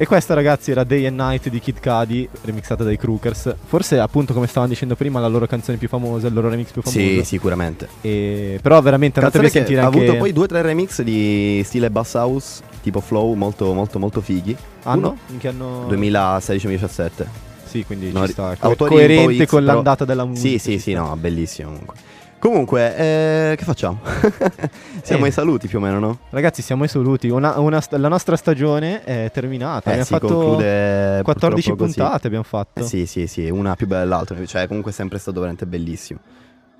[0.00, 3.52] E questa ragazzi era Day and Night di Kid Cudi, remixata dai Crookers.
[3.64, 6.82] Forse appunto come stavano dicendo prima la loro canzone più famosa, il loro remix più
[6.82, 7.00] famoso.
[7.00, 7.88] Sì, sicuramente.
[8.02, 8.60] E...
[8.62, 9.98] Però veramente andatevi a sentire ha anche...
[9.98, 14.20] avuto poi due o tre remix di stile bass house, tipo flow, molto molto molto
[14.20, 14.56] fighi.
[14.84, 15.08] Anno?
[15.08, 15.88] Uno, In che anno?
[15.88, 17.47] 2016-2017.
[17.68, 18.56] Sì, quindi No, ci sta.
[18.58, 20.48] Co- coerente con però- l'andata della musica.
[20.48, 21.94] Sì, sì, sì, no, bellissimo comunque.
[22.40, 23.98] Comunque, eh, che facciamo?
[25.02, 25.26] Siamo Eh.
[25.26, 26.18] ai saluti più o meno, no?
[26.30, 27.28] Ragazzi, siamo ai saluti.
[27.28, 29.90] Una- una la nostra stagione è terminata.
[29.90, 31.94] Eh, abbiamo si fatto conclude 14 purtroppo così.
[31.98, 32.26] puntate.
[32.28, 32.80] Abbiamo fatto.
[32.80, 36.20] Eh sì, sì, sì, una più bella dell'altra, cioè comunque è sempre stato veramente bellissimo.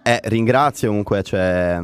[0.05, 1.81] Eh, ringrazio comunque, cioè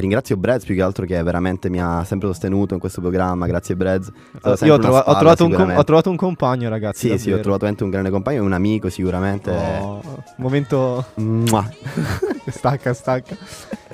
[0.00, 3.76] ringrazio Brez più che altro che veramente mi ha sempre sostenuto in questo programma, grazie
[3.76, 4.10] Brez.
[4.62, 7.08] Io ho, trova- ho trovato un com- ho trovato un compagno, ragazzi.
[7.10, 7.40] Sì, sì, ho davvero.
[7.42, 9.50] trovato veramente un grande compagno un amico sicuramente.
[9.50, 10.00] Oh,
[10.36, 11.04] momento.
[12.46, 13.36] Stacca, stacca.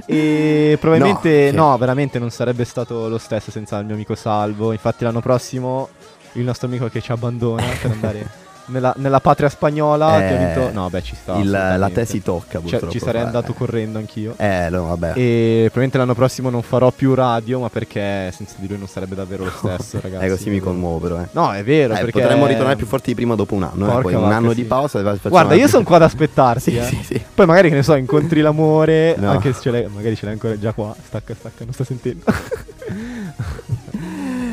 [0.07, 1.78] E probabilmente No, no, sì.
[1.80, 4.72] veramente non sarebbe stato lo stesso senza il mio amico Salvo.
[4.72, 5.88] Infatti, l'anno prossimo
[6.32, 8.30] il nostro amico che ci abbandona per andare
[8.70, 10.06] nella, nella patria spagnola.
[10.08, 10.72] che ha Eh, vinto...
[10.72, 11.36] No, beh, ci sta.
[11.36, 12.00] il- la assolutamente.
[12.00, 12.90] te si tocca Cioè, purtroppo.
[12.92, 13.24] ci sarei fare.
[13.26, 14.34] andato correndo anch'io.
[14.36, 15.12] Eh, no, vabbè.
[15.16, 19.14] E probabilmente l'anno prossimo non farò più radio, ma perché senza di lui non sarebbe
[19.14, 20.24] davvero lo stesso, ragazzi.
[20.24, 21.28] Eh, così mi commuovo però, eh.
[21.32, 23.90] No, è vero, Eh, perché potremmo ritornare più forti di prima dopo un anno, eh,
[23.90, 24.54] Porca poi un anno sì.
[24.56, 26.58] di pausa Guarda, io sono qua ad aspettarti.
[26.70, 26.82] Sì, eh.
[26.84, 27.24] sì, sì.
[27.34, 29.14] Poi magari che ne so, incontri l'amore.
[29.18, 29.30] No.
[29.30, 30.94] Anche se ce l'hai, magari ce l'hai ancora già qua.
[31.02, 32.24] Stacca, stacca, non sto sentendo.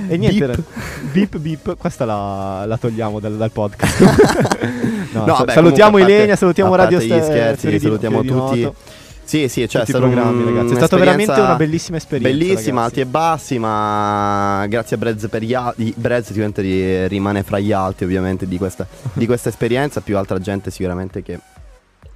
[0.08, 0.64] e niente, Beep.
[1.12, 1.78] beep beep.
[1.78, 3.99] Questa la, la togliamo dal, dal podcast.
[5.14, 8.22] no, No, vabbè, salutiamo comunque, a parte- Ilenia, salutiamo Radio gli Ste- scherzi, di- salutiamo
[8.24, 8.62] tutti.
[8.62, 8.76] Noto,
[9.24, 10.74] Sì, sì, cioè è tutti i stato un- programmi, ragazzi.
[10.74, 12.38] È un'esperienza veramente una bellissima esperienza.
[12.38, 12.99] Bellissima, ragazzi.
[12.99, 15.93] alti e bassi, ma grazie a Brez per gli altri.
[15.95, 20.01] Brez sicuramente ri- rimane fra gli alti, ovviamente, di questa, di questa esperienza.
[20.01, 21.39] Più altra gente sicuramente che,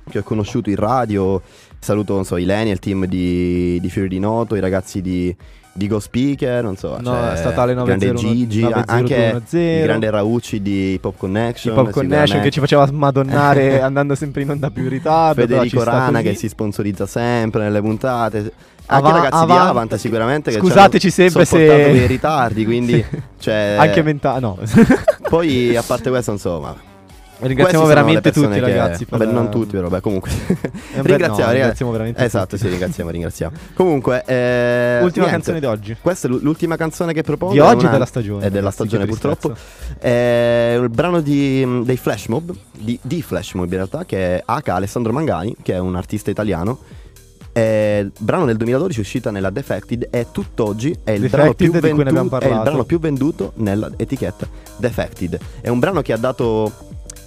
[0.09, 1.41] che ho conosciuto in radio.
[1.79, 5.35] Saluto, non so, Ilenia, il team di, di Fiori di Noto, i ragazzi di,
[5.73, 9.13] di Go Speaker, non so, No, cioè, statale il grande 901 Gigi, 90210.
[9.53, 11.73] anche il grande Raucci di Pop Connection.
[11.75, 12.43] Pop Connection sicuramente.
[12.47, 15.41] che ci faceva smadonnare andando sempre in onda più in ritardo.
[15.41, 18.51] Federico Rana che si sponsorizza sempre nelle puntate.
[18.87, 22.93] Anche Ava- i ragazzi di Avant- Avant sicuramente che Scusateci sempre se- dei ritardi, quindi
[23.09, 23.21] Sì.
[23.39, 24.57] cioè, Anche mentale, no.
[25.29, 26.75] Poi a parte questo, insomma,
[27.41, 29.05] Ringraziamo veramente tutti, che- ragazzi.
[29.05, 30.29] per- non tutti, però, beh, comunque.
[30.93, 32.61] Eh, beh, no, ringraziamo, ringraziamo veramente Esatto, tutti.
[32.63, 33.55] sì, ringraziamo, ringraziamo.
[33.73, 35.29] Comunque, eh, Ultima niente.
[35.31, 35.97] canzone di oggi.
[36.01, 37.53] Questa è l'u- l'ultima canzone che propongo.
[37.53, 39.53] Di è oggi una- della stagione, È della ragazzi, stagione, purtroppo.
[39.97, 44.43] È il brano di, dei Flash Mob, di, di Flash Mob in realtà, che è
[44.45, 44.69] H.
[44.69, 46.79] Alessandro Mangani, che è un artista italiano.
[47.53, 52.47] È brano del 2012 uscita nella Defected e tutt'oggi è il, brano più, venduto, è
[52.47, 55.37] il brano più venduto nell'etichetta Defected.
[55.59, 56.71] È un brano che ha dato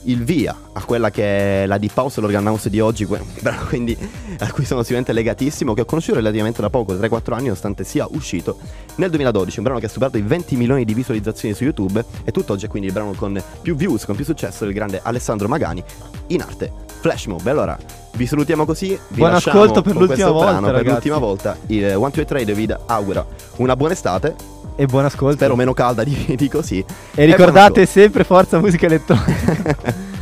[0.04, 3.06] il via a quella che è la Deep House l'Organ House di oggi,
[3.68, 3.96] quindi
[4.38, 8.06] a cui sono sicuramente legatissimo, che ho conosciuto relativamente da poco, 3-4 anni, nonostante sia
[8.10, 8.58] uscito
[8.96, 12.30] nel 2012, un brano che ha superato i 20 milioni di visualizzazioni su YouTube e
[12.30, 15.82] tutt'oggi è quindi il brano con più views, con più successo del grande Alessandro Magani,
[16.28, 17.46] in arte Flash Mob.
[17.46, 17.78] Allora,
[18.16, 21.56] vi salutiamo così, vi Buon ascolto per l'ultima volta, brano, per l'ultima volta.
[21.66, 23.26] Il One to Radio vi augura
[23.56, 24.34] una buona estate,
[24.76, 25.36] E buon ascolto.
[25.36, 26.84] spero meno calda di, di così.
[27.14, 30.02] E ricordate sempre Forza Musica Elettronica.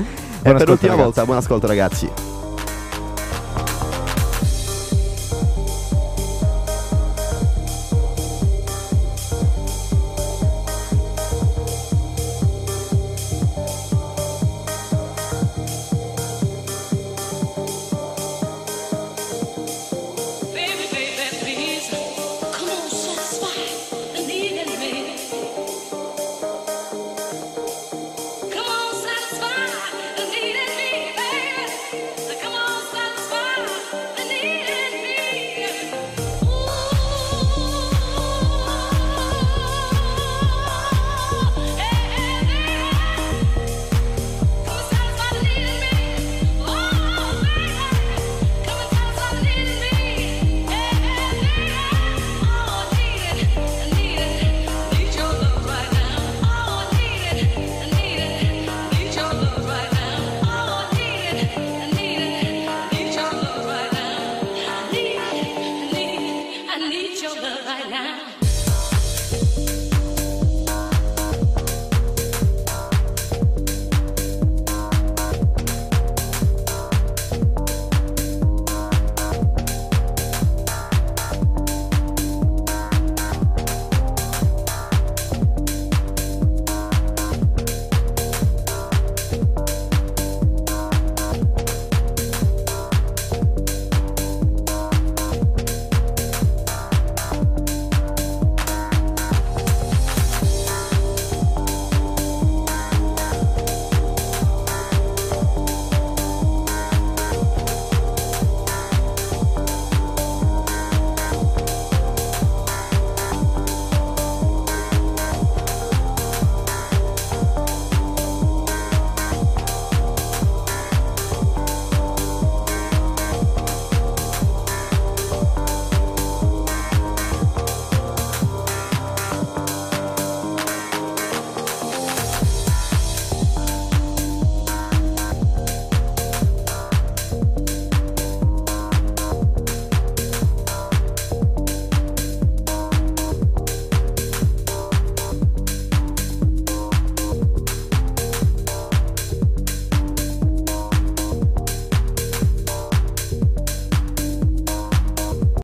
[0.45, 0.97] E per l'ultima ragazzi.
[0.97, 2.11] volta, buon ascolto ragazzi.